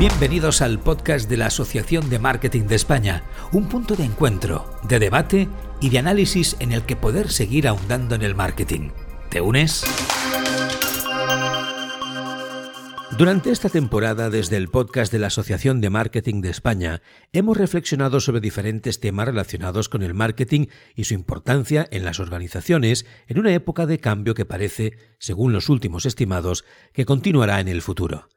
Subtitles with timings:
[0.00, 3.22] Bienvenidos al podcast de la Asociación de Marketing de España,
[3.52, 5.46] un punto de encuentro, de debate
[5.78, 8.92] y de análisis en el que poder seguir ahondando en el marketing.
[9.28, 9.84] ¿Te unes?
[13.18, 17.02] Durante esta temporada, desde el podcast de la Asociación de Marketing de España,
[17.34, 23.04] hemos reflexionado sobre diferentes temas relacionados con el marketing y su importancia en las organizaciones
[23.28, 26.64] en una época de cambio que parece, según los últimos estimados,
[26.94, 28.30] que continuará en el futuro.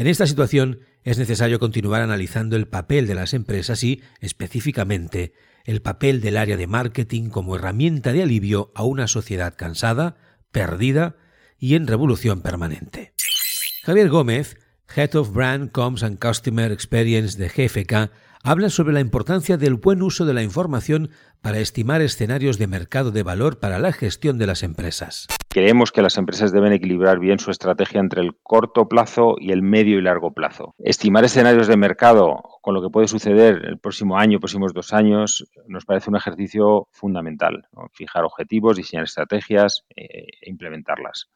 [0.00, 5.34] En esta situación es necesario continuar analizando el papel de las empresas y, específicamente,
[5.66, 10.16] el papel del área de marketing como herramienta de alivio a una sociedad cansada,
[10.52, 11.16] perdida
[11.58, 13.12] y en revolución permanente.
[13.82, 14.56] Javier Gómez,
[14.96, 18.10] Head of Brand Comms and Customer Experience de GFK,
[18.42, 21.10] habla sobre la importancia del buen uso de la información
[21.42, 25.26] para estimar escenarios de mercado de valor para la gestión de las empresas.
[25.52, 29.62] Creemos que las empresas deben equilibrar bien su estrategia entre el corto plazo y el
[29.62, 30.76] medio y largo plazo.
[30.78, 35.50] Estimar escenarios de mercado con lo que puede suceder el próximo año, próximos dos años,
[35.66, 37.66] nos parece un ejercicio fundamental.
[37.92, 41.28] Fijar objetivos, diseñar estrategias eh, e implementarlas.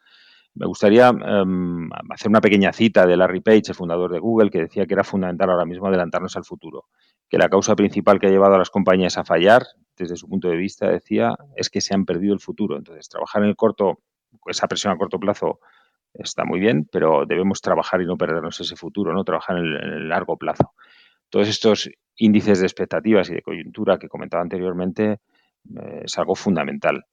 [0.54, 4.60] Me gustaría em, hacer una pequeña cita de Larry Page, el fundador de Google, que
[4.60, 6.84] decía que era fundamental ahora mismo adelantarnos al futuro,
[7.28, 9.64] que la causa principal que ha llevado a las compañías a fallar,
[9.96, 12.76] desde su punto de vista, decía, es que se han perdido el futuro.
[12.76, 13.98] Entonces, trabajar en el corto,
[14.46, 15.60] esa presión a corto plazo
[16.14, 20.08] está muy bien, pero debemos trabajar y no perdernos ese futuro, no trabajar en el,
[20.08, 20.74] largo plazo.
[21.28, 25.18] Todos estos índices de expectativas y de coyuntura que comentaba anteriormente
[25.76, 27.04] eh, es algo fundamental.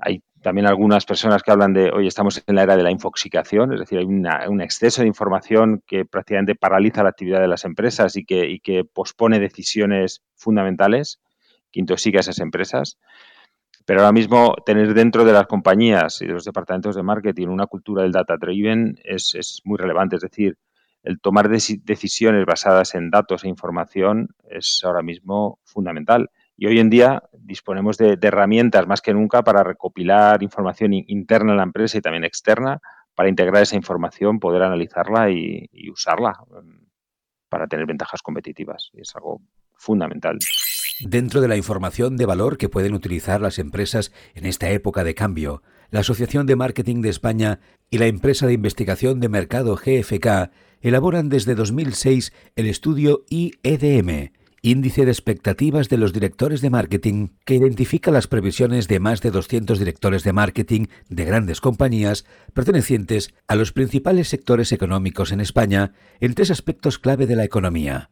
[0.00, 3.74] Hay también algunas personas que hablan de, hoy estamos en la era de la infoxicación,
[3.74, 8.16] es decir, hay un exceso de información que prácticamente paraliza la actividad de las empresas
[8.16, 11.20] y que, y que pospone decisiones fundamentales,
[11.70, 12.98] que intoxica a esas empresas.
[13.84, 17.66] Pero ahora mismo tener dentro de las compañías y de los departamentos de marketing una
[17.66, 20.16] cultura del data driven es, es muy relevante.
[20.16, 20.56] Es decir,
[21.02, 26.30] el tomar decisiones basadas en datos e información es ahora mismo fundamental.
[26.56, 31.56] Y hoy en día disponemos de, herramientas más que nunca para recopilar información interna en
[31.56, 32.80] la empresa y también externa
[33.14, 36.86] para integrar esa información, poder analizarla y, y usarla em,
[37.48, 38.90] para tener ventajas competitivas.
[38.92, 39.40] Y es algo
[39.74, 40.38] fundamental.
[41.04, 45.14] Dentro de la información de valor que pueden utilizar las empresas en esta época de
[45.14, 50.50] cambio, la Asociación de Marketing de España y la empresa de investigación de mercado GFK
[50.80, 54.30] elaboran desde 2006 el estudio IEDM,
[54.62, 59.32] índice de expectativas de los directores de marketing que identifica las previsiones de más de
[59.32, 62.24] 200 directores de marketing de grandes compañías
[62.54, 68.10] pertenecientes a los principales sectores económicos en España en tres aspectos clave de la economía.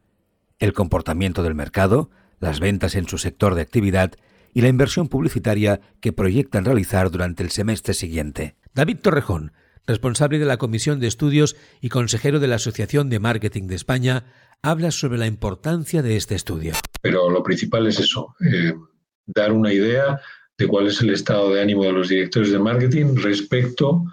[0.59, 4.13] El comportamiento del mercado, las ventas en su sector de actividad
[4.53, 8.55] y la inversión publicitaria que proyectan realizar durante el semestre siguiente.
[8.73, 9.53] David Torrejón,
[9.87, 14.25] responsable de la Comisión de Estudios y consejero de la Asociación de Marketing de España,
[14.61, 16.73] habla sobre la importancia de este estudio.
[17.01, 18.73] Pero lo principal es eso, eh,
[19.25, 20.19] dar una idea
[20.57, 24.03] de cuál es el estado de ánimo de los directores de marketing respecto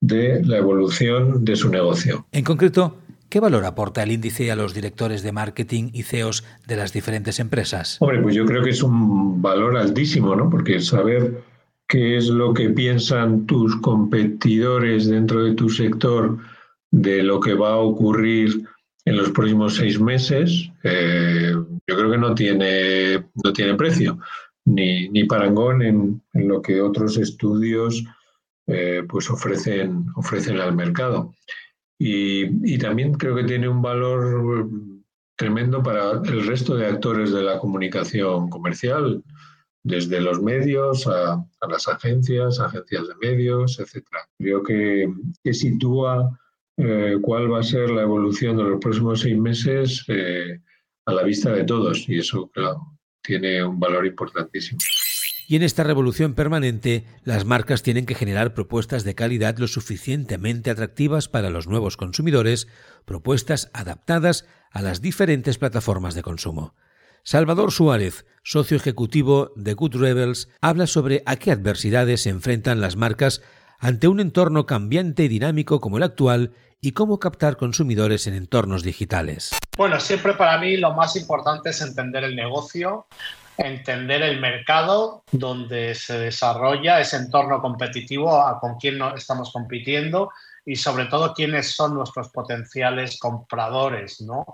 [0.00, 2.26] de la evolución de su negocio.
[2.32, 6.76] En concreto, ¿qué valor aporta el índice a los directores de marketing y CEOs de
[6.76, 7.96] las diferentes empresas?
[8.00, 10.48] Hombre, pues yo creo que es un valor altísimo, ¿no?
[10.48, 11.42] Porque saber
[11.88, 16.38] qué es lo que piensan tus competidores dentro de tu sector
[16.90, 18.62] de lo que va a ocurrir
[19.04, 24.18] en los próximos seis meses, eh, yo creo que no tiene, no tiene precio,
[24.66, 28.04] ni, ni parangón en, lo que otros estudios
[28.66, 31.34] eh, pues ofrecen, ofrecen al mercado.
[31.98, 34.68] Y, y, también creo que tiene un valor
[35.36, 39.22] tremendo para el resto de actores de la comunicación comercial,
[39.82, 44.04] desde los medios a, a las agencias, agencias de medios, etc.
[44.38, 46.38] Creo que, que sitúa
[46.76, 50.60] eh, cuál va a ser la evolución de los próximos seis meses eh,
[51.06, 52.08] a la vista de todos.
[52.08, 54.78] Y eso, claro, tiene un valor importantísimo.
[55.50, 60.70] Y en esta revolución permanente, las marcas tienen que generar propuestas de calidad lo suficientemente
[60.70, 62.68] atractivas para los nuevos consumidores,
[63.06, 66.74] propuestas adaptadas a las diferentes plataformas de consumo.
[67.22, 72.96] Salvador Suárez, socio ejecutivo de Good Rebels, habla sobre a qué adversidades se enfrentan las
[72.96, 73.40] marcas
[73.78, 76.52] ante un entorno cambiante y dinámico como el actual
[76.82, 79.56] y cómo captar consumidores en entornos digitales?
[79.78, 83.06] Bueno, siempre para mí lo más importante es entender el negocio,
[83.58, 90.30] entender el mercado donde se desarrolla ese entorno competitivo, a con quién estamos compitiendo
[90.64, 94.46] y sobre todo quiénes son nuestros potenciales compradores, ¿no?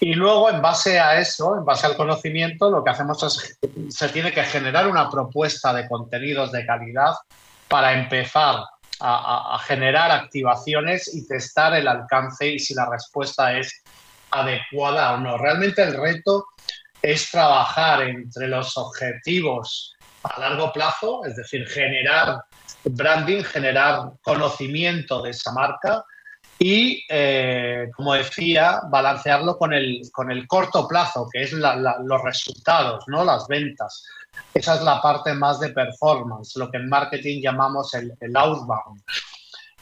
[0.00, 3.58] Y luego, en base a eso, en base al conocimiento, lo que hacemos es,
[3.88, 7.14] se tiene que generar una propuesta de contenidos de calidad
[7.68, 8.56] para empezar
[9.00, 13.82] a, generar activaciones y testar el alcance y si la respuesta es
[14.30, 15.38] adecuada o no.
[15.38, 16.46] Realmente el reto
[17.02, 22.44] es trabajar entre los objetivos a largo plazo, es decir, generar
[22.84, 26.04] branding, generar conocimiento de esa marca
[26.58, 33.04] y, eh, como decía, balancearlo con el, con el corto plazo, que es los resultados,
[33.08, 33.24] ¿no?
[33.24, 34.04] las ventas.
[34.54, 39.02] Esa es la parte más de performance, lo que en marketing llamamos el, outbound.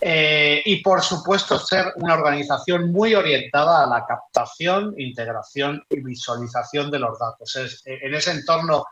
[0.00, 6.90] Eh, y por supuesto ser una organización muy orientada a la captación, integración y visualización
[6.90, 7.54] de los datos.
[7.84, 8.84] en ese entorno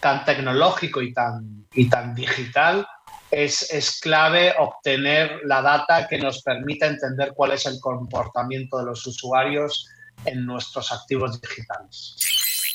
[0.00, 2.86] tan tecnológico y tan, y tan digital,
[3.30, 8.86] es, es, clave obtener la data que nos permita entender cuál es el comportamiento de
[8.86, 9.86] los usuarios
[10.24, 12.16] en nuestros activos digitales.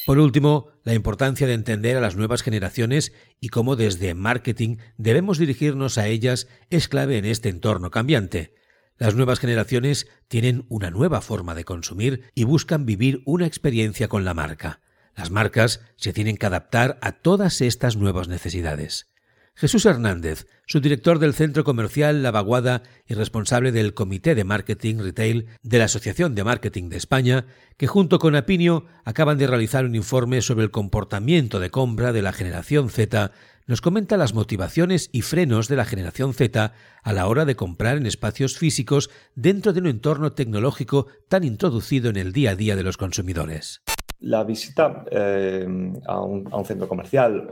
[0.06, 5.40] Por último, la importancia de entender a las nuevas generaciones y cómo desde marketing debemos
[5.40, 8.54] dirigirnos a ellas es clave en este entorno cambiante.
[8.98, 14.24] Las nuevas generaciones tienen una nueva forma de consumir y buscan vivir una experiencia con
[14.26, 14.80] la marca.
[15.16, 19.15] Las marcas se tienen que adaptar a todas estas nuevas necesidades.
[19.58, 25.48] Jesús Hernández, subdirector del Centro Comercial La Vaguada y responsable del Comité de Marketing Retail
[25.64, 27.46] de la Asociación de Marketing de España,
[27.78, 32.22] que junto con Apinio acaban de realizar un informe sobre el comportamiento de compra de
[32.22, 33.32] la generación Z,
[33.66, 37.96] nos comenta las motivaciones y frenos de la generación Z a la hora de comprar
[37.96, 42.76] en espacios físicos dentro de un entorno tecnológico tan introducido en el día a día
[42.76, 43.82] de los consumidores.
[44.26, 45.68] La visita eh,
[46.08, 47.48] a, un, centro comercial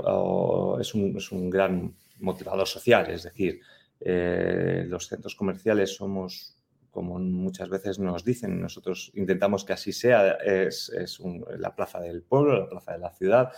[0.80, 3.62] es, un, gran motivador social, es decir,
[4.00, 6.58] eh, los centros comerciales somos,
[6.90, 10.92] como muchas veces nos dicen, nosotros intentamos que así sea, es,
[11.60, 13.52] la plaza del pueblo, la plaza de la ciudad,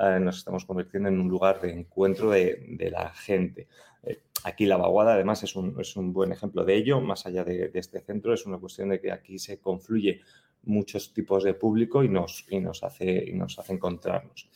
[0.00, 3.68] eh, nos estamos convirtiendo en un lugar de encuentro de, la gente.
[4.42, 8.00] aquí la vaguada además es un, buen ejemplo de ello, más allá de, de, este
[8.00, 10.22] centro, es una cuestión de que aquí se confluye
[10.66, 14.48] muchos tipos de público y nos, y nos, hace, y nos hace encontrarnos.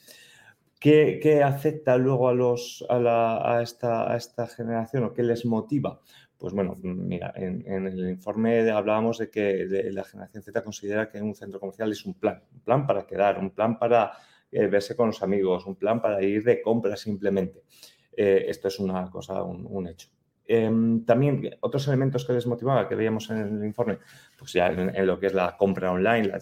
[0.79, 5.45] ¿Qué, afecta luego a, los, a, la, a, esta, a esta generación o qué les
[5.45, 6.01] motiva?
[6.39, 11.35] Pues bueno, mira, en, el informe hablábamos de que la generación Z considera que un
[11.35, 14.13] centro comercial es un plan, un plan para quedar, un plan para
[14.51, 17.65] eh, verse con los amigos, un plan para ir de compra simplemente.
[18.17, 20.09] Eh, esto es una cosa, un hecho.
[20.53, 23.99] Em, también otros elementos que les motivaba, que veíamos en el informe,
[24.37, 26.33] pues ya en, lo que es la compra online,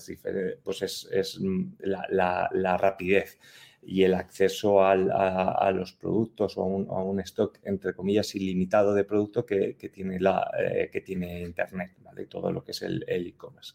[0.64, 3.38] pues es, mm, la, rapidez
[3.82, 9.44] y el acceso a, los productos o a un, stock, entre comillas, ilimitado de producto
[9.44, 12.24] que, tiene, la, eh, que tiene Internet, ¿vale?
[12.24, 13.74] todo lo que es el e-commerce.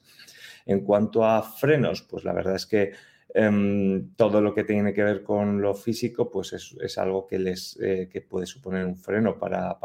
[0.66, 2.94] en cuanto a frenos, pues la verdad es que
[3.36, 7.80] Em, todo lo que tiene que ver con lo físico, pues es, algo que les
[7.82, 9.76] eh, que puede suponer un freno para,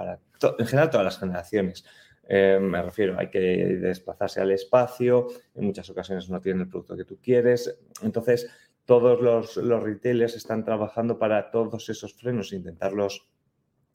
[0.59, 1.85] en general todas las generaciones.
[2.29, 6.95] Em, me refiero, hay que desplazarse al espacio, en muchas ocasiones no tienen el producto
[6.95, 7.75] que tú quieres.
[8.03, 8.50] Entonces,
[8.85, 13.29] todos los, los retailers están trabajando para todos esos frenos, intentarlos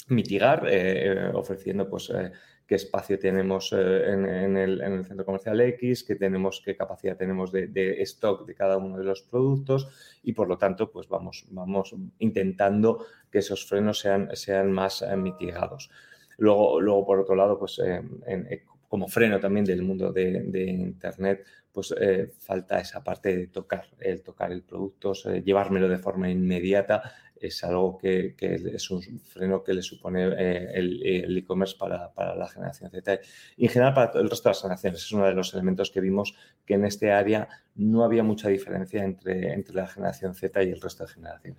[0.08, 2.32] mitigar, eh, ofreciendo pues eh,
[2.68, 8.02] qué espacio tenemos eh, en, el, centro comercial X, qué, tenemos, qué capacidad tenemos de,
[8.04, 9.88] stock de cada uno de los productos
[10.24, 15.16] y por lo tanto pues vamos, vamos intentando que esos frenos sean, sean más eh,
[15.18, 15.90] mitigados.
[16.38, 21.94] Luego, luego, por otro lado, pues eh, como freno también del mundo de, Internet, pues
[22.40, 27.02] falta esa parte de tocar, el tocar el producto, llevármelo de forma inmediata
[27.47, 32.90] es algo que, es un freno que le supone eh, el e-commerce para, la generación
[32.90, 33.19] Z.
[33.57, 35.04] Y en general para el resto de las generaciones.
[35.04, 36.35] Es uno de los elementos que vimos
[36.66, 40.81] que en este área no había mucha diferencia entre, entre la generación Z y el
[40.81, 41.57] resto de generaciones.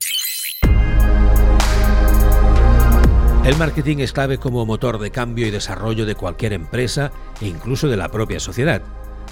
[3.45, 7.13] El marketing es clave como motor de cambio y desarrollo de cualquier empresa
[7.43, 8.81] e incluso de la propia sociedad.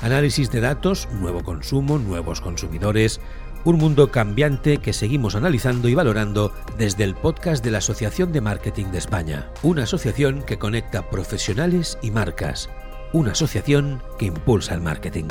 [0.02, 3.20] Análisis de datos, nuevo consumo, nuevos consumidores,
[3.64, 8.40] un mundo cambiante que seguimos analizando y valorando desde el podcast de la Asociación de
[8.40, 12.68] Marketing de España, una asociación que conecta profesionales y marcas,
[13.12, 15.28] una asociación que impulsa el marketing.